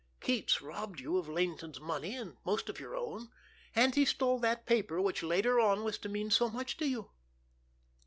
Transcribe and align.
Keats 0.19 0.63
robbed 0.63 0.99
you 0.99 1.19
of 1.19 1.29
Laynton's 1.29 1.79
money 1.79 2.15
and 2.15 2.35
most 2.43 2.69
of 2.69 2.79
your 2.79 2.95
own, 2.95 3.29
and 3.75 3.93
he 3.93 4.03
stole 4.03 4.39
that 4.39 4.65
paper 4.65 4.99
which 4.99 5.21
later 5.21 5.59
on 5.59 5.83
was 5.83 5.99
to 5.99 6.09
mean 6.09 6.31
so 6.31 6.49
much 6.49 6.75
to 6.77 6.87
you. 6.87 7.11